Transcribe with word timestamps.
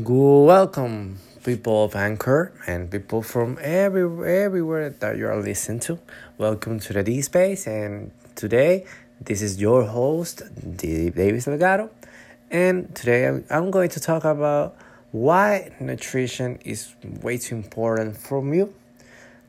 Welcome, 0.00 1.18
people 1.42 1.84
of 1.84 1.96
Anchor 1.96 2.52
and 2.68 2.88
people 2.88 3.20
from 3.20 3.58
every, 3.60 4.02
everywhere 4.44 4.90
that 4.90 5.16
you 5.16 5.26
are 5.26 5.36
listening 5.36 5.80
to. 5.80 5.98
Welcome 6.38 6.78
to 6.78 6.92
the 6.92 7.02
D 7.02 7.20
Space, 7.20 7.66
and 7.66 8.12
today 8.36 8.86
this 9.20 9.42
is 9.42 9.60
your 9.60 9.82
host, 9.82 10.42
D. 10.76 11.10
Davis 11.10 11.46
Delgado, 11.46 11.90
and 12.48 12.94
today 12.94 13.42
I'm 13.50 13.72
going 13.72 13.88
to 13.88 13.98
talk 13.98 14.24
about 14.24 14.76
why 15.10 15.72
nutrition 15.80 16.60
is 16.64 16.94
way 17.20 17.36
too 17.36 17.56
important 17.56 18.16
for 18.16 18.40
you. 18.54 18.72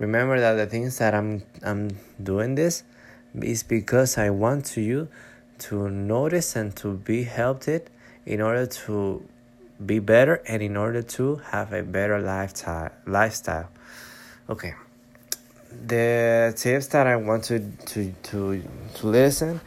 Remember 0.00 0.40
that 0.40 0.54
the 0.54 0.66
things 0.66 0.98
that 0.98 1.14
I'm 1.14 1.44
I'm 1.62 1.96
doing 2.20 2.56
this 2.56 2.82
is 3.40 3.62
because 3.62 4.18
I 4.18 4.30
want 4.30 4.76
you 4.76 5.06
to 5.60 5.88
notice 5.88 6.56
and 6.56 6.74
to 6.76 6.94
be 6.94 7.22
helped 7.22 7.68
it 7.68 7.90
in 8.26 8.40
order 8.40 8.66
to 8.66 9.24
be 9.86 9.98
better 9.98 10.42
and 10.46 10.62
in 10.62 10.76
order 10.76 11.02
to 11.02 11.36
have 11.50 11.72
a 11.72 11.82
better 11.82 12.20
lifestyle 12.20 12.90
lifestyle. 13.06 13.68
Okay. 14.48 14.74
The 15.86 16.52
tips 16.56 16.88
that 16.88 17.06
i 17.06 17.16
want 17.16 17.44
to 17.44 17.60
to 17.86 18.12
to, 18.24 18.62
to 18.94 19.06
listen 19.06 19.60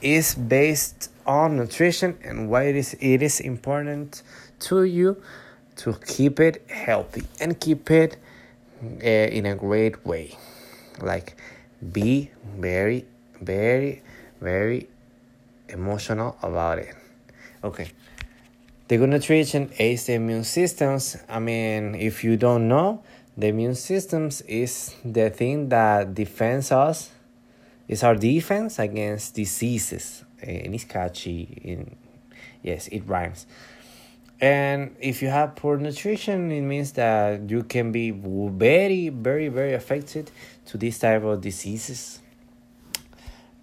is 0.00 0.34
based 0.34 1.10
on 1.26 1.56
nutrition 1.56 2.16
and 2.22 2.48
why 2.48 2.64
it 2.64 2.76
is 2.76 2.94
it 3.00 3.22
is 3.22 3.40
important 3.40 4.22
to 4.60 4.84
you 4.84 5.20
to 5.76 5.94
keep 6.06 6.38
it 6.38 6.64
healthy 6.70 7.24
and 7.40 7.58
keep 7.58 7.90
it 7.90 8.16
uh, 8.82 9.06
in 9.06 9.46
a 9.46 9.56
great 9.56 10.06
way. 10.06 10.36
Like 11.00 11.36
be 11.92 12.30
very 12.56 13.06
very 13.40 14.02
very 14.40 14.88
emotional 15.68 16.36
about 16.42 16.78
it. 16.78 16.94
Okay 17.64 17.90
the 18.88 18.98
good 18.98 19.08
nutrition 19.08 19.70
aids 19.78 20.04
the 20.04 20.14
immune 20.14 20.44
systems. 20.44 21.16
I 21.28 21.38
mean, 21.38 21.94
if 21.94 22.22
you 22.22 22.36
don't 22.36 22.68
know, 22.68 23.02
the 23.36 23.48
immune 23.48 23.74
systems 23.74 24.42
is 24.42 24.94
the 25.04 25.30
thing 25.30 25.68
that 25.70 26.14
defends 26.14 26.70
us. 26.70 27.10
It's 27.88 28.02
our 28.02 28.14
defense 28.14 28.78
against 28.78 29.34
diseases. 29.34 30.24
Eh, 30.42 30.62
and 30.64 30.74
it's 30.74 30.84
catchy. 30.84 31.60
In, 31.62 31.96
yes, 32.62 32.88
it 32.88 33.06
rhymes. 33.06 33.46
And 34.40 34.94
if 35.00 35.22
you 35.22 35.28
have 35.28 35.56
poor 35.56 35.78
nutrition, 35.78 36.50
it 36.52 36.60
means 36.60 36.92
that 36.92 37.48
you 37.48 37.62
can 37.62 37.92
be 37.92 38.10
very, 38.10 39.08
very, 39.08 39.48
very 39.48 39.72
affected 39.72 40.30
to 40.66 40.76
this 40.76 40.98
type 40.98 41.22
of 41.22 41.40
diseases. 41.40 42.20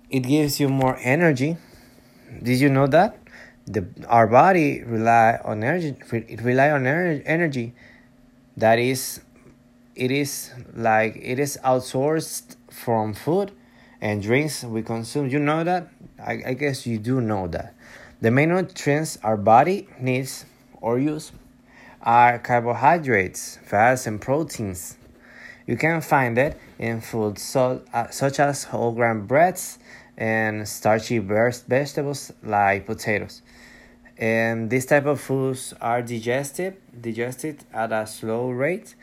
It 0.09 0.21
gives 0.21 0.59
you 0.59 0.69
more 0.69 0.97
energy. 1.01 1.57
Did 2.41 2.59
you 2.59 2.69
know 2.69 2.87
that? 2.87 3.20
The 3.73 3.87
our 4.07 4.27
body 4.27 4.83
rely 4.83 5.39
on 5.43 5.63
energy 5.63 5.95
it 6.11 6.41
rely 6.41 6.69
on 6.69 6.85
energy 6.85 7.73
that 8.57 8.79
is 8.79 9.21
it 9.95 10.11
is 10.11 10.51
like 10.73 11.15
it 11.15 11.39
is 11.39 11.57
outsourced 11.63 12.55
from 12.69 13.13
food 13.13 13.51
and 14.01 14.21
drinks 14.21 14.63
we 14.63 14.81
consume. 14.81 15.29
You 15.29 15.39
know 15.39 15.63
that? 15.63 15.89
I, 16.19 16.41
I 16.47 16.53
guess 16.53 16.87
you 16.87 16.97
do 16.97 17.21
know 17.21 17.47
that. 17.47 17.75
The 18.19 18.31
main 18.31 18.49
nutrients 18.49 19.17
our 19.23 19.37
body 19.37 19.87
needs 19.99 20.45
or 20.79 20.99
use 20.99 21.31
are 22.01 22.39
carbohydrates 22.39 23.59
fats 23.63 24.07
and 24.07 24.19
proteins. 24.19 24.97
You 25.67 25.77
can 25.77 26.01
find 26.01 26.37
it 26.37 26.59
in 26.79 27.01
foods 27.01 27.43
so, 27.43 27.83
uh, 27.93 28.09
such 28.09 28.39
as 28.39 28.65
whole 28.65 28.91
grain 28.91 29.27
breads 29.27 29.77
and 30.17 30.67
starchy 30.67 31.19
vegetables 31.19 32.31
like 32.43 32.85
potatoes. 32.85 33.41
And 34.17 34.69
these 34.69 34.85
type 34.85 35.05
of 35.05 35.19
foods 35.19 35.73
are 35.81 36.01
digested, 36.01 36.77
digested 36.99 37.63
at 37.73 37.91
a 37.91 38.05
slow 38.05 38.51
rate, 38.51 38.95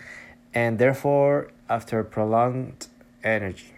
and 0.54 0.78
therefore 0.78 1.50
after 1.68 2.04
prolonged 2.04 2.86
energy. 3.24 3.72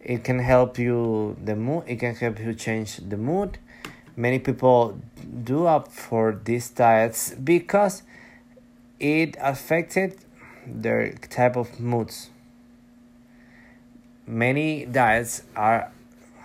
It 0.00 0.22
can 0.22 0.38
help 0.38 0.78
you 0.78 1.36
the 1.42 1.56
mood. 1.56 1.84
It 1.86 1.96
can 1.96 2.14
help 2.14 2.38
you 2.38 2.54
change 2.54 2.98
the 2.98 3.16
mood. 3.16 3.58
Many 4.16 4.38
people 4.38 5.00
do 5.44 5.66
opt 5.66 5.90
for 5.90 6.40
these 6.44 6.70
diets 6.70 7.34
because 7.34 8.02
it 9.00 9.36
affected 9.40 10.18
their 10.66 11.12
type 11.12 11.56
of 11.56 11.80
moods 11.80 12.30
many 14.26 14.84
diets 14.86 15.42
are 15.54 15.92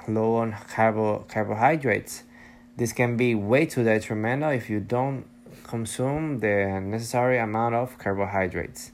low 0.07 0.35
on 0.35 0.55
carbo 0.73 1.25
carbohydrates. 1.27 2.23
This 2.77 2.93
can 2.93 3.17
be 3.17 3.35
way 3.35 3.65
too 3.65 3.83
detrimental 3.83 4.51
if 4.51 4.69
you 4.69 4.79
don't 4.79 5.25
consume 5.63 6.39
the 6.39 6.79
necessary 6.81 7.37
amount 7.37 7.75
of 7.75 7.97
carbohydrates. 7.97 8.91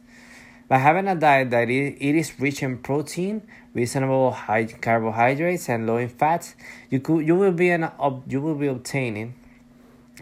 By 0.68 0.80
having 0.80 1.08
a 1.08 1.16
diet 1.16 1.50
that 1.52 1.70
it 1.70 2.02
is 2.02 2.40
rich 2.40 2.62
in 2.62 2.80
protein, 2.80 3.42
reasonable 3.74 4.32
high 4.32 4.66
carbohydrates, 4.66 5.70
and 5.70 5.88
low 5.88 5.98
in 5.98 6.10
fats, 6.10 6.56
you 6.90 7.00
could 7.00 7.26
you 7.26 7.36
will 7.36 7.54
be 7.54 7.70
an 7.70 7.90
you 8.28 8.42
will 8.42 8.56
be 8.56 8.68
obtaining 8.68 9.36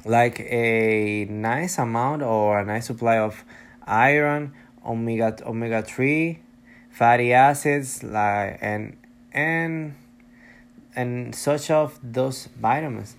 like 0.03 0.39
a 0.41 1.25
nice 1.25 1.79
amount 1.79 2.21
or 2.21 2.59
a 2.59 2.65
nice 2.65 2.85
supply 2.85 3.17
of 3.17 3.43
iron, 3.87 4.53
omega 4.85 5.35
omega 5.47 5.81
three, 5.81 6.41
fatty 6.95 7.33
acids 7.33 8.03
like 8.03 8.57
and 8.61 8.95
and 9.33 9.95
and 10.95 11.35
such 11.35 11.69
of 11.69 11.99
those 12.01 12.47
vitamins. 12.59 13.15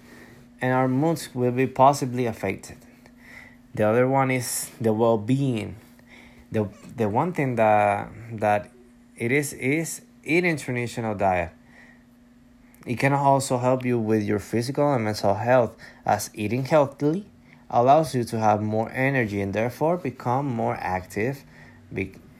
And 0.62 0.72
our 0.72 0.88
moods 0.88 1.34
will 1.34 1.52
be 1.52 1.66
possibly 1.66 2.24
affected. 2.24 2.78
The 3.74 3.86
other 3.86 4.08
one 4.08 4.30
is 4.30 4.70
the 4.80 4.94
well-being. 4.94 5.76
The 6.50 6.68
the 6.96 7.08
one 7.10 7.32
thing 7.34 7.56
that 7.56 8.08
that 8.32 8.70
it 9.16 9.30
is 9.30 9.52
is 9.52 10.00
eating 10.24 10.56
traditional 10.56 11.14
diet. 11.14 11.50
It 12.86 12.98
can 12.98 13.12
also 13.12 13.58
help 13.58 13.84
you 13.84 13.98
with 13.98 14.22
your 14.22 14.38
physical 14.38 14.94
and 14.94 15.04
mental 15.04 15.34
health 15.34 15.76
as 16.06 16.30
eating 16.32 16.64
healthily 16.64 17.26
allows 17.68 18.14
you 18.14 18.24
to 18.24 18.38
have 18.38 18.62
more 18.62 18.90
energy 18.92 19.40
and 19.40 19.52
therefore 19.52 19.96
become 19.96 20.46
more 20.46 20.78
active 20.80 21.42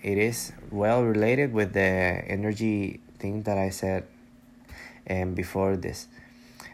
it 0.07 0.19
is 0.19 0.53
well 0.71 1.03
related 1.03 1.53
with 1.53 1.73
the 1.73 1.81
energy 1.81 3.01
thing 3.19 3.43
that 3.43 3.59
I 3.59 3.71
said 3.71 4.07
and 5.05 5.31
um, 5.31 5.35
before 5.35 5.77
this. 5.77 6.07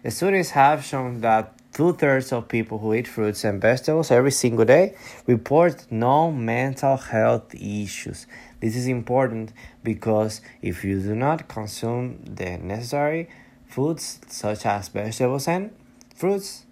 Studies 0.06 0.50
have 0.50 0.84
shown 0.84 1.22
that 1.22 1.54
two 1.72 1.94
thirds 1.94 2.30
of 2.30 2.48
people 2.48 2.78
who 2.78 2.92
eat 2.92 3.08
fruits 3.08 3.42
and 3.44 3.58
vegetables 3.58 4.10
every 4.10 4.32
single 4.32 4.66
day 4.66 4.94
report 5.26 5.86
no 5.90 6.30
mental 6.30 6.98
health 6.98 7.54
issues. 7.54 8.26
This 8.60 8.76
is 8.76 8.86
important 8.86 9.54
because 9.82 10.42
if 10.60 10.84
you 10.84 11.00
do 11.00 11.14
not 11.14 11.48
consume 11.48 12.22
the 12.26 12.58
necessary 12.58 13.30
foods 13.66 14.20
such 14.28 14.66
as 14.66 14.88
vegetables 14.88 15.48
and 15.48 15.70
fruits, 16.14 16.66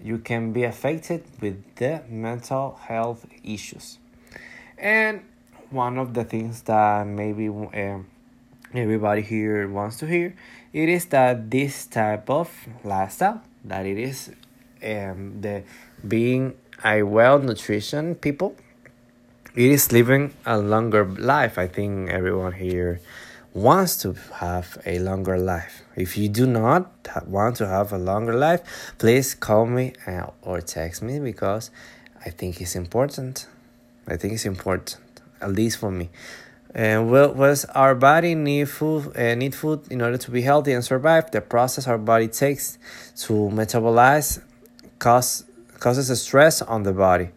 you 0.00 0.16
can 0.16 0.52
be 0.54 0.64
affected 0.64 1.24
with 1.42 1.62
the 1.76 2.02
mental 2.08 2.78
health 2.88 3.26
issues. 3.42 3.98
And 4.78 5.22
one 5.70 5.98
of 5.98 6.14
the 6.14 6.24
things 6.24 6.62
that 6.62 7.06
maybe 7.06 7.48
um, 7.48 8.06
everybody 8.74 9.22
here 9.22 9.68
wants 9.68 9.98
to 9.98 10.06
hear 10.06 10.34
it 10.72 10.88
is 10.88 11.06
that 11.06 11.50
this 11.50 11.86
type 11.86 12.28
of 12.28 12.50
lifestyle 12.82 13.40
that 13.64 13.86
it 13.86 13.98
is 13.98 14.32
um, 14.84 15.40
the 15.40 15.62
being 16.06 16.54
a 16.84 17.02
well 17.02 17.38
nutrition 17.38 18.14
people 18.14 18.56
it 19.54 19.70
is 19.70 19.92
living 19.92 20.34
a 20.44 20.58
longer 20.58 21.04
life. 21.04 21.58
I 21.58 21.68
think 21.68 22.10
everyone 22.10 22.54
here 22.54 23.00
wants 23.52 23.96
to 23.98 24.14
have 24.34 24.78
a 24.84 24.98
longer 24.98 25.38
life. 25.38 25.82
If 25.94 26.18
you 26.18 26.28
do 26.28 26.44
not 26.44 26.90
want 27.24 27.54
to 27.58 27.68
have 27.68 27.92
a 27.92 27.98
longer 27.98 28.34
life 28.34 28.92
please 28.98 29.32
call 29.32 29.66
me 29.66 29.92
or 30.42 30.60
text 30.60 31.02
me 31.02 31.20
because 31.20 31.70
i 32.26 32.30
think 32.30 32.60
it's 32.60 32.74
important. 32.74 33.46
I 34.08 34.16
think 34.16 34.34
it's 34.34 34.44
important 34.44 34.98
at 35.40 35.52
least 35.52 35.78
for 35.78 35.90
me. 35.90 36.10
And 36.74 37.08
well, 37.08 37.32
was 37.32 37.64
our 37.66 37.94
body 37.94 38.34
need 38.34 38.68
food 38.68 39.16
uh, 39.16 39.34
need 39.36 39.54
food 39.54 39.86
in 39.90 40.02
order 40.02 40.18
to 40.18 40.30
be 40.30 40.42
healthy 40.42 40.72
and 40.72 40.84
survive. 40.84 41.30
The 41.30 41.40
process 41.40 41.86
our 41.86 41.98
body 41.98 42.26
takes 42.26 42.78
to 43.26 43.32
metabolize 43.32 44.42
cause, 44.98 45.44
causes 45.78 46.10
a 46.10 46.16
stress 46.16 46.62
on 46.62 46.82
the 46.82 46.92
body. 46.92 47.30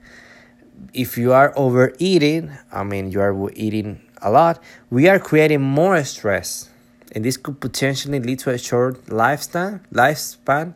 If 0.94 1.18
you 1.20 1.34
are 1.34 1.54
overeating, 1.56 2.52
I 2.72 2.84
mean 2.84 3.12
you 3.12 3.22
are 3.22 3.52
eating 3.54 4.02
a 4.24 4.32
lot, 4.32 4.62
we 4.90 5.08
are 5.08 5.20
creating 5.20 5.62
more 5.62 6.04
stress. 6.04 6.70
And 7.14 7.24
this 7.24 7.38
could 7.38 7.62
potentially 7.62 8.20
lead 8.20 8.40
to 8.40 8.50
a 8.52 8.58
short 8.58 9.06
lifespan 9.06 9.82
lifespan 9.94 10.74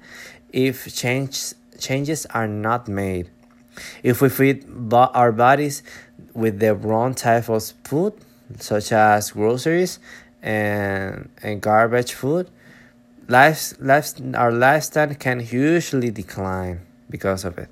if 0.53 0.93
change, 0.93 1.53
changes 1.79 2.25
are 2.27 2.47
not 2.47 2.87
made. 2.87 3.29
If 4.03 4.21
we 4.21 4.29
feed 4.29 4.65
our 4.93 5.31
bodies 5.31 5.81
with 6.33 6.59
the 6.59 6.75
wrong 6.75 7.13
type 7.13 7.49
of 7.49 7.63
food, 7.83 8.13
such 8.59 8.91
as 8.91 9.31
groceries 9.31 9.99
and, 10.41 11.29
and 11.41 11.61
garbage 11.61 12.13
food, 12.13 12.49
life, 13.27 13.73
life, 13.79 14.13
our 14.35 14.51
lifespan 14.51 15.17
can 15.19 15.39
hugely 15.39 16.11
decline 16.11 16.81
because 17.09 17.45
of 17.45 17.57
it. 17.57 17.69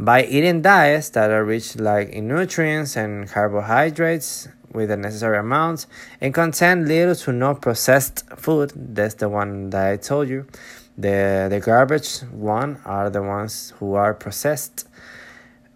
by 0.00 0.24
eating 0.24 0.62
diets 0.62 1.10
that 1.10 1.30
are 1.30 1.44
rich 1.44 1.76
like 1.76 2.08
in 2.08 2.26
nutrients 2.26 2.96
and 2.96 3.28
carbohydrates 3.28 4.48
with 4.72 4.88
the 4.88 4.96
necessary 4.96 5.36
amounts 5.36 5.86
and 6.22 6.32
contain 6.32 6.86
little 6.88 7.14
to 7.14 7.30
no 7.32 7.54
processed 7.54 8.24
food 8.36 8.72
that's 8.74 9.14
the 9.16 9.28
one 9.28 9.68
that 9.68 9.92
i 9.92 9.96
told 9.98 10.26
you 10.26 10.46
the 10.96 11.48
the 11.50 11.60
garbage 11.60 12.20
one 12.32 12.80
are 12.86 13.10
the 13.10 13.22
ones 13.22 13.74
who 13.78 13.92
are 13.94 14.14
processed 14.14 14.88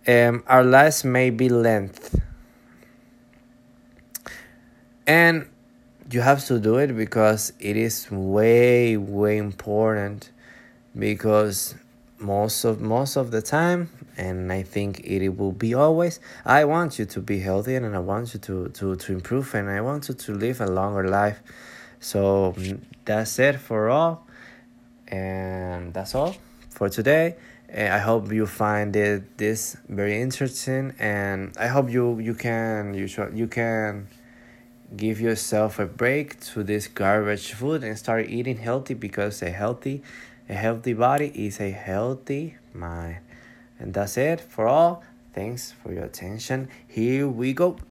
um, 0.07 0.43
our 0.47 0.65
lives 0.65 1.05
may 1.05 1.31
be 1.31 1.49
length. 1.49 2.21
And 5.07 5.49
you 6.11 6.21
have 6.21 6.45
to 6.47 6.59
do 6.59 6.77
it 6.79 6.97
because 6.97 7.53
it 7.59 7.77
is 7.77 8.11
way 8.11 8.97
way 8.97 9.37
important 9.39 10.31
because 10.99 11.75
most 12.19 12.65
of 12.65 12.81
most 12.81 13.17
of 13.17 13.31
the 13.31 13.43
time 13.43 13.91
and 14.17 14.53
i 14.53 14.63
think 14.63 15.01
it 15.01 15.29
will 15.31 15.53
be 15.53 15.75
always 15.75 16.21
i 16.45 16.65
want 16.65 16.99
you 16.99 17.05
to 17.05 17.21
be 17.21 17.41
healthy 17.41 17.75
and 17.75 17.97
i 17.97 17.99
want 17.99 18.33
you 18.33 18.39
to 18.39 18.69
to, 18.69 18.95
to 18.97 19.13
improve 19.13 19.55
and 19.55 19.69
i 19.69 19.81
want 19.81 20.09
you 20.09 20.15
to 20.15 20.33
live 20.33 20.61
a 20.61 20.67
longer 20.67 21.09
life. 21.09 21.41
So 22.05 22.55
that's 23.07 23.39
it 23.39 23.59
for 23.59 23.89
all. 23.89 24.27
And 25.09 25.95
that's 25.95 26.15
all 26.15 26.37
for 26.69 26.91
today 26.91 27.37
i 27.73 27.99
hope 27.99 28.31
you 28.33 28.47
find 28.47 28.95
it 28.97 29.39
this 29.39 29.77
very 29.89 30.21
interesting 30.21 30.95
and 30.99 31.57
i 31.59 31.67
hope 31.67 31.91
you 31.91 32.19
you 32.19 32.35
can 32.35 32.95
you 32.95 33.07
should, 33.07 33.37
you 33.37 33.47
can 33.47 34.07
give 34.97 35.21
yourself 35.21 35.79
a 35.79 35.87
break 35.87 36.39
to 36.41 36.63
this 36.63 36.87
garbage 36.87 37.53
food 37.53 37.83
and 37.83 37.99
start 37.99 38.29
eating 38.29 38.59
healthy 38.59 38.95
because 38.95 39.43
a 39.43 39.51
healthy 39.51 40.03
a 40.49 40.55
healthy 40.55 40.93
body 40.93 41.33
is 41.35 41.59
a 41.61 41.71
healthy 41.71 42.57
mind. 42.75 43.19
And 43.79 43.95
that's 43.95 44.17
it 44.17 44.41
for 44.41 44.67
all. 44.67 45.03
Thanks 45.33 45.73
for 45.73 45.93
your 45.93 46.05
attention. 46.05 46.69
Here 46.87 47.27
we 47.27 47.53
go. 47.53 47.77